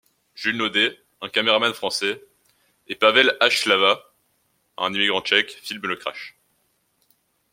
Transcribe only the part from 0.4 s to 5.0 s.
Naudet, un cameraman français et Pavel Hlava, un